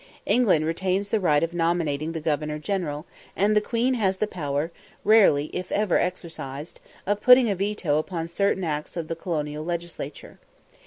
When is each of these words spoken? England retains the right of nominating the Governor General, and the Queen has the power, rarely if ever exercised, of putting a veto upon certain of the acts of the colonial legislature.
England 0.25 0.65
retains 0.65 1.09
the 1.09 1.19
right 1.19 1.43
of 1.43 1.53
nominating 1.53 2.11
the 2.11 2.19
Governor 2.19 2.57
General, 2.57 3.05
and 3.35 3.55
the 3.55 3.61
Queen 3.61 3.93
has 3.93 4.17
the 4.17 4.25
power, 4.25 4.71
rarely 5.03 5.51
if 5.53 5.71
ever 5.71 5.99
exercised, 5.99 6.79
of 7.05 7.21
putting 7.21 7.51
a 7.51 7.55
veto 7.55 7.99
upon 7.99 8.27
certain 8.27 8.63
of 8.63 8.67
the 8.67 8.73
acts 8.73 8.97
of 8.97 9.07
the 9.09 9.15
colonial 9.15 9.63
legislature. 9.63 10.39